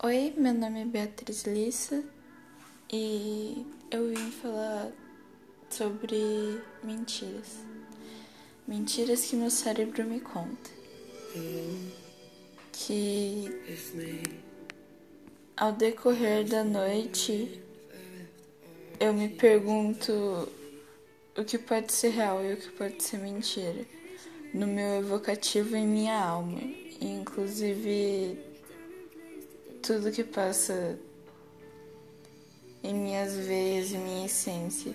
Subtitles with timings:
[0.00, 2.04] Oi, meu nome é Beatriz Lissa
[2.88, 4.92] e eu vim falar
[5.68, 7.56] sobre mentiras.
[8.64, 10.70] Mentiras que meu cérebro me conta.
[12.72, 13.50] Que
[15.56, 17.60] ao decorrer da noite
[19.00, 20.48] eu me pergunto
[21.36, 23.84] o que pode ser real e o que pode ser mentira.
[24.54, 26.60] No meu evocativo em minha alma.
[27.00, 28.46] Inclusive
[29.88, 30.98] tudo que passa
[32.84, 34.94] em minhas veias e minha essência.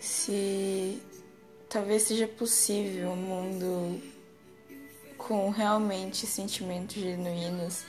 [0.00, 1.00] Se
[1.68, 4.02] talvez seja possível um mundo
[5.16, 7.84] com realmente sentimentos genuínos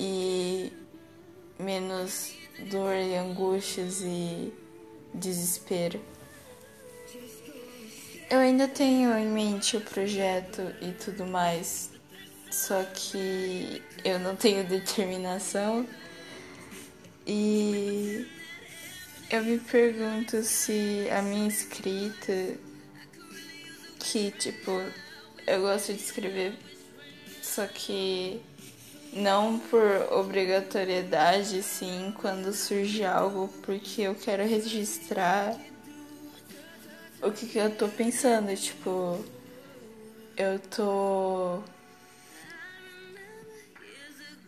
[0.00, 0.72] e
[1.56, 2.34] menos
[2.72, 4.52] dor e angústias e
[5.14, 6.00] desespero.
[8.28, 11.93] Eu ainda tenho em mente o projeto e tudo mais,
[12.54, 15.86] só que eu não tenho determinação.
[17.26, 18.26] E
[19.28, 22.56] eu me pergunto se a minha escrita,
[23.98, 24.70] que tipo,
[25.46, 26.54] eu gosto de escrever,
[27.42, 28.40] só que
[29.12, 35.58] não por obrigatoriedade, sim, quando surge algo, porque eu quero registrar
[37.22, 39.24] o que, que eu tô pensando, tipo,
[40.36, 41.62] eu tô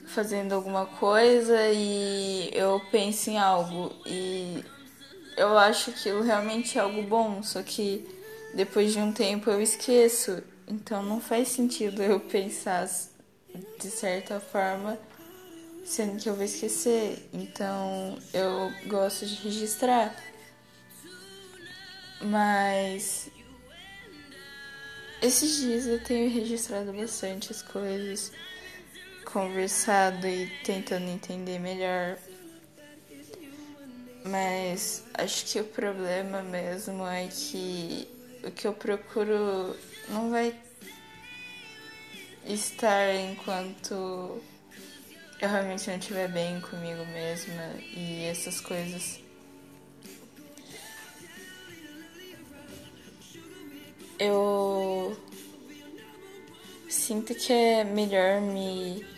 [0.07, 4.65] fazendo alguma coisa e eu penso em algo e
[5.37, 8.07] eu acho aquilo realmente é algo bom, só que
[8.55, 10.43] depois de um tempo eu esqueço.
[10.67, 12.89] Então não faz sentido eu pensar
[13.79, 14.99] de certa forma,
[15.85, 17.29] sendo que eu vou esquecer.
[17.33, 20.15] Então eu gosto de registrar.
[22.21, 23.29] Mas
[25.21, 28.33] esses dias eu tenho registrado bastante as coisas
[29.37, 32.17] conversado e tentando entender melhor.
[34.25, 38.09] Mas acho que o problema mesmo é que
[38.43, 39.77] o que eu procuro
[40.09, 40.59] não vai
[42.47, 44.43] estar enquanto
[45.39, 49.21] eu realmente não estiver bem comigo mesma e essas coisas.
[54.19, 55.15] Eu
[56.89, 59.16] sinto que é melhor me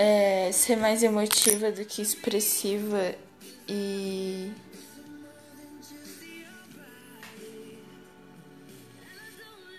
[0.00, 3.14] é, ser mais emotiva do que expressiva
[3.68, 4.50] e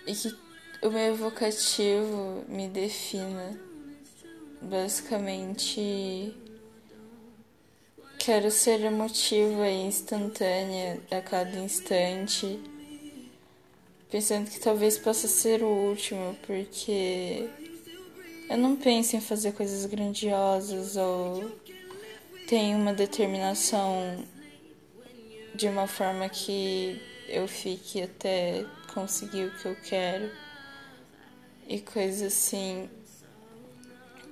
[0.06, 0.36] e que
[0.84, 3.60] o meu evocativo me defina.
[4.62, 6.36] Basicamente
[8.20, 12.60] quero ser emotiva e instantânea a cada instante
[14.12, 17.50] pensando que talvez possa ser o último porque
[18.52, 21.50] eu não penso em fazer coisas grandiosas ou
[22.50, 24.26] tenho uma determinação
[25.56, 30.30] de uma forma que eu fique até conseguir o que eu quero
[31.66, 32.90] e coisas assim.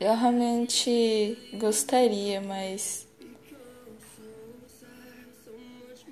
[0.02, 3.08] Eu realmente gostaria, mas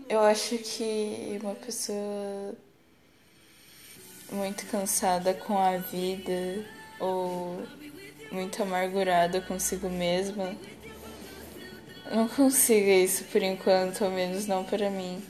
[0.08, 2.56] eu acho que uma pessoa
[4.32, 7.64] muito cansada com a vida ou
[8.32, 10.56] muito amargurada consigo mesma.
[12.12, 15.22] Não consiga isso por enquanto, ao menos não para mim.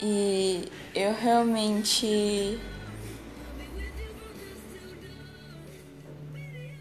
[0.00, 2.60] E eu realmente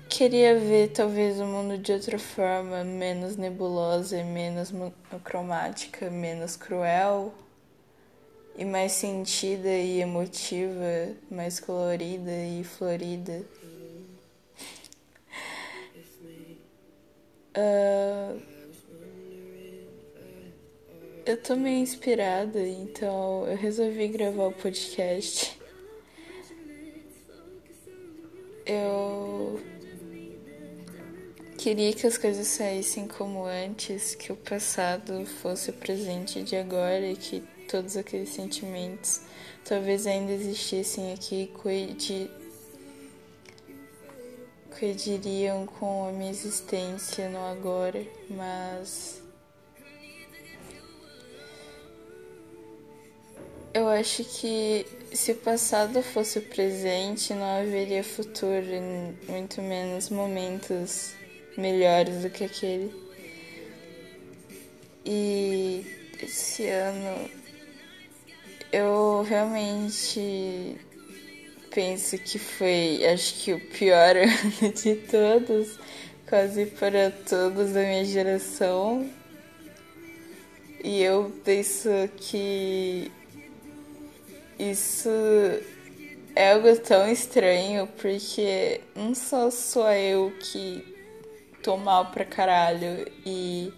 [0.09, 7.33] queria ver talvez o mundo de outra forma, menos nebulosa, menos monocromática, menos cruel
[8.57, 13.45] e mais sentida e emotiva, mais colorida e florida.
[17.57, 18.41] Uh,
[21.25, 25.59] eu tô meio inspirada, então eu resolvi gravar o podcast.
[28.65, 29.59] Eu
[31.57, 37.07] queria que as coisas saíssem como antes, que o passado fosse o presente de agora
[37.07, 39.21] e que todos aqueles sentimentos
[39.65, 42.29] talvez ainda existissem aqui e
[44.79, 49.21] coediriam com a minha existência no agora, mas
[53.73, 58.61] eu acho que se o passado fosse o presente, não haveria futuro,
[59.27, 61.13] muito menos momentos
[61.57, 62.93] melhores do que aquele.
[65.05, 65.85] E
[66.21, 67.29] esse ano
[68.75, 70.75] eu realmente
[71.73, 75.79] penso que foi, acho que o pior ano de todos,
[76.27, 79.09] quase para todos da minha geração.
[80.83, 83.09] E eu penso que
[84.59, 85.09] isso
[86.35, 90.83] é algo tão estranho porque não só sou eu que
[91.63, 93.71] tô mal pra caralho e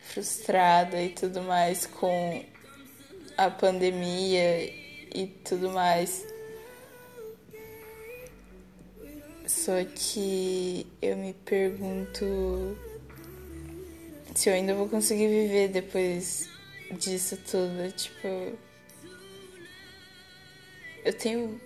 [0.00, 2.44] frustrada e tudo mais com
[3.38, 4.64] a pandemia
[5.14, 6.26] e tudo mais.
[9.46, 12.76] Só que eu me pergunto
[14.34, 16.50] se eu ainda vou conseguir viver depois
[16.98, 17.90] disso tudo.
[17.92, 18.58] Tipo,
[21.04, 21.60] eu tenho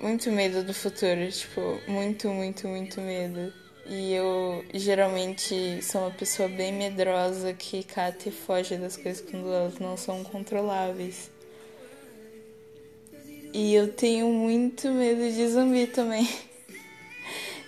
[0.00, 3.65] muito medo do futuro, tipo, muito, muito, muito medo.
[3.88, 9.46] E eu geralmente sou uma pessoa bem medrosa que cata e foge das coisas quando
[9.52, 11.30] elas não são controláveis.
[13.54, 16.28] E eu tenho muito medo de zumbi também.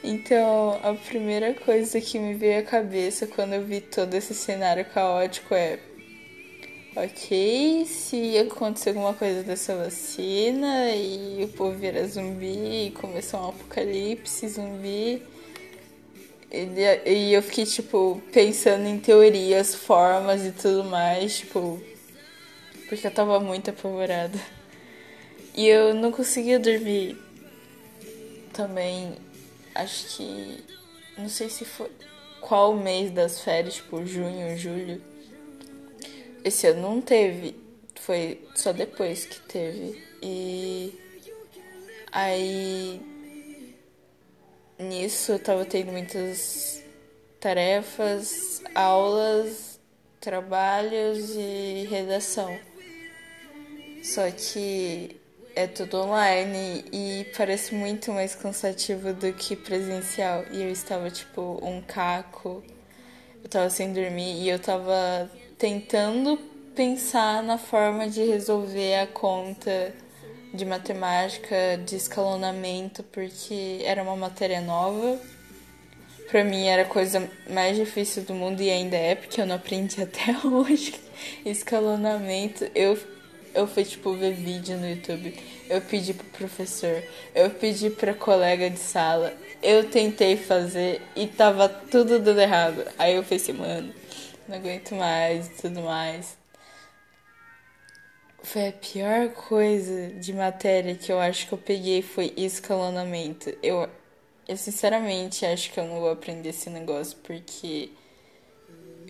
[0.00, 4.84] Então, a primeira coisa que me veio à cabeça quando eu vi todo esse cenário
[4.84, 5.80] caótico é:
[6.94, 13.48] ok, se acontecer alguma coisa dessa vacina e o povo virar zumbi e começar um
[13.48, 15.20] apocalipse zumbi
[16.50, 21.80] e eu fiquei, tipo, pensando em teorias, formas e tudo mais, tipo.
[22.88, 24.38] Porque eu tava muito apavorada.
[25.54, 27.18] E eu não conseguia dormir.
[28.52, 29.14] Também,
[29.74, 30.64] acho que.
[31.18, 31.90] Não sei se foi.
[32.40, 35.02] Qual mês das férias, tipo, junho, julho.
[36.42, 37.56] Esse ano não teve.
[37.96, 40.02] Foi só depois que teve.
[40.22, 40.98] E.
[42.10, 43.02] Aí
[44.78, 46.82] nisso eu tava tendo muitas
[47.40, 49.80] tarefas, aulas,
[50.20, 52.58] trabalhos e redação.
[54.02, 55.20] Só que
[55.54, 60.44] é tudo online e parece muito mais cansativo do que presencial.
[60.52, 62.62] E eu estava tipo um caco,
[63.42, 66.38] eu tava sem dormir e eu tava tentando
[66.74, 69.92] pensar na forma de resolver a conta
[70.52, 75.18] de matemática, de escalonamento, porque era uma matéria nova.
[76.30, 79.56] Pra mim era a coisa mais difícil do mundo e ainda é, porque eu não
[79.56, 80.94] aprendi até hoje.
[81.44, 82.98] Escalonamento, eu,
[83.54, 85.34] eu fui tipo ver vídeo no YouTube,
[85.68, 87.02] eu pedi pro professor,
[87.34, 92.84] eu pedi pra colega de sala, eu tentei fazer e tava tudo dando errado.
[92.98, 93.92] Aí eu pensei, mano,
[94.46, 96.36] não aguento mais e tudo mais.
[98.42, 103.54] Foi a pior coisa de matéria que eu acho que eu peguei foi escalonamento.
[103.62, 103.88] Eu,
[104.46, 107.90] eu sinceramente acho que eu não vou aprender esse negócio porque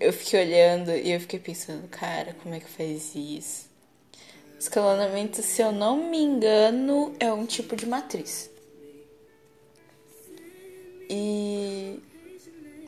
[0.00, 3.68] eu fiquei olhando e eu fiquei pensando, cara, como é que faz isso?
[4.58, 8.50] Escalonamento, se eu não me engano, é um tipo de matriz.
[11.08, 12.00] E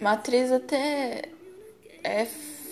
[0.01, 1.29] matriz até
[2.03, 2.27] é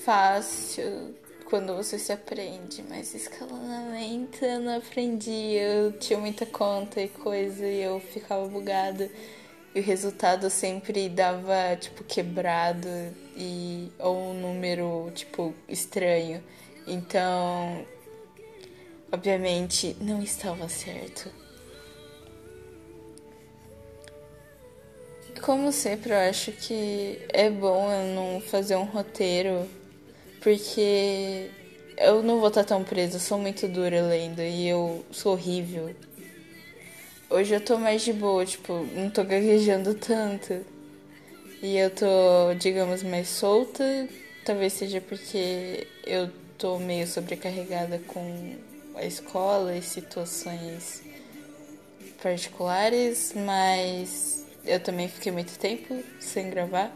[0.04, 1.14] fácil
[1.48, 5.54] quando você se aprende, mas escalonamento eu não aprendi.
[5.54, 9.10] Eu tinha muita conta e coisa e eu ficava bugada.
[9.74, 12.88] E o resultado sempre dava, tipo, quebrado
[13.34, 16.44] e ou um número, tipo, estranho.
[16.86, 17.86] Então,
[19.10, 21.30] obviamente, não estava certo.
[25.40, 29.66] Como sempre, eu acho que é bom eu não fazer um roteiro
[30.48, 31.50] porque
[31.98, 35.94] eu não vou estar tão presa, sou muito dura lendo e eu sou horrível.
[37.28, 40.64] Hoje eu tô mais de boa, tipo, não tô gaguejando tanto.
[41.60, 43.84] E eu tô, digamos, mais solta.
[44.42, 48.56] Talvez seja porque eu tô meio sobrecarregada com
[48.94, 51.02] a escola e situações
[52.22, 56.90] particulares, mas eu também fiquei muito tempo sem gravar.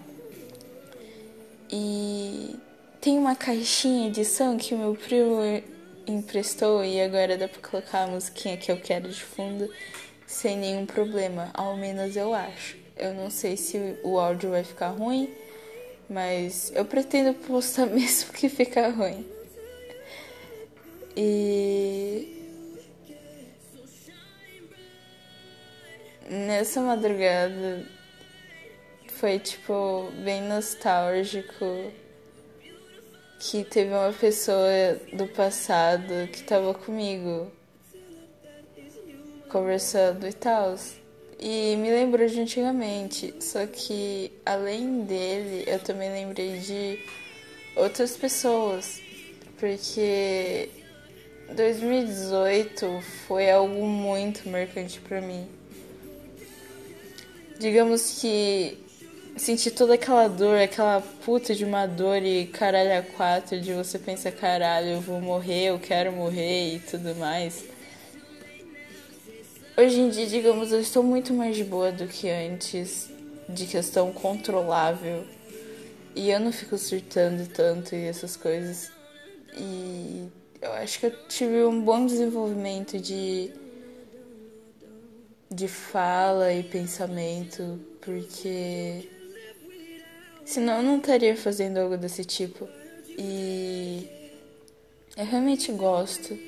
[1.71, 2.57] E
[3.03, 5.41] tem uma caixinha de som que meu primo
[6.07, 9.69] emprestou e agora dá pra colocar a musiquinha que eu quero de fundo
[10.25, 11.51] sem nenhum problema.
[11.53, 12.77] Ao menos eu acho.
[12.97, 15.29] Eu não sei se o áudio vai ficar ruim,
[16.09, 19.27] mas eu pretendo postar mesmo que ficar ruim.
[21.17, 22.41] E
[26.31, 27.85] nessa madrugada
[29.09, 32.01] foi tipo bem nostálgico
[33.43, 34.71] que teve uma pessoa
[35.13, 37.51] do passado que tava comigo
[39.49, 40.77] conversando e tal.
[41.41, 43.35] E me lembrou de antigamente.
[43.41, 47.05] Só que além dele, eu também lembrei de
[47.75, 49.01] outras pessoas.
[49.59, 50.71] Porque
[51.53, 55.49] 2018 foi algo muito marcante para mim.
[57.59, 58.79] digamos que
[59.37, 63.99] sentir toda aquela dor, aquela puta de uma dor e caralho a quatro, de você
[63.99, 67.65] pensar, caralho, eu vou morrer, eu quero morrer e tudo mais.
[69.77, 73.11] Hoje em dia, digamos, eu estou muito mais de boa do que antes,
[73.49, 75.25] de questão controlável.
[76.15, 78.93] E eu não fico surtando tanto e essas coisas.
[79.57, 80.29] E
[80.61, 83.51] eu acho que eu tive um bom desenvolvimento de
[85.51, 89.09] de fala e pensamento, porque
[90.45, 92.69] senão eu não estaria fazendo algo desse tipo.
[93.19, 94.09] E
[95.17, 96.39] eu realmente gosto,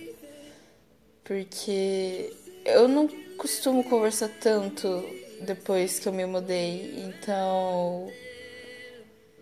[1.23, 2.33] porque
[2.65, 5.05] eu não costumo conversar tanto
[5.43, 8.11] depois que eu me mudei, então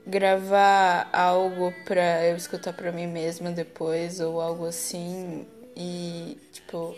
[0.04, 6.96] gravar algo pra eu escutar pra mim mesma depois ou algo assim e tipo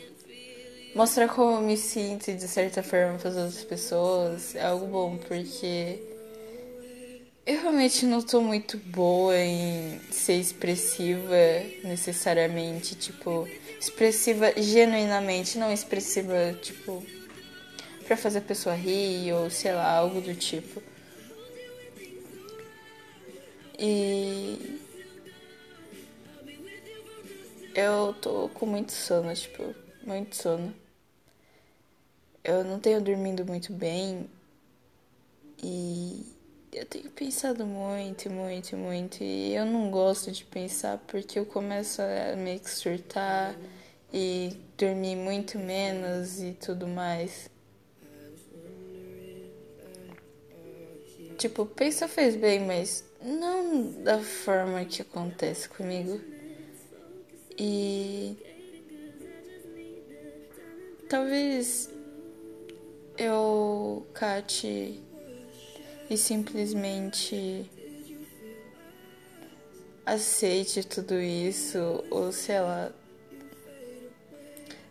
[0.95, 5.19] mostrar como eu me sinto de certa forma para as outras pessoas é algo bom,
[5.19, 6.14] porque
[7.47, 11.37] eu realmente não tô muito boa em ser expressiva
[11.83, 13.49] necessariamente, tipo,
[13.79, 17.05] expressiva genuinamente, não expressiva, tipo,
[18.07, 20.83] para fazer a pessoa rir ou sei lá, algo do tipo.
[23.79, 24.81] E
[27.75, 29.75] eu tô com muito sono, tipo,
[30.05, 30.75] muito sono
[32.45, 34.29] eu não tenho dormindo muito bem
[35.63, 36.23] e
[36.75, 42.03] eu tenho pensado muito, muito, muito e eu não gosto de pensar porque eu começo
[42.03, 43.55] a meio que surtar
[44.13, 47.49] e dormir muito menos e tudo mais.
[51.39, 56.21] Tipo, pensa fez bem, mas não da forma que acontece comigo.
[57.57, 58.37] E
[61.09, 61.89] talvez
[63.17, 65.01] eu cate
[66.09, 67.71] e simplesmente
[70.05, 72.93] aceite tudo isso, ou sei lá.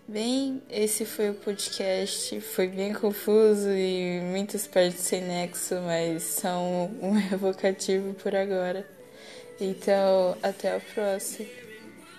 [0.07, 2.39] Bem, esse foi o podcast.
[2.41, 8.85] Foi bem confuso e muitas partes sem nexo, mas são um evocativo por agora.
[9.59, 11.62] Então, até a próxima.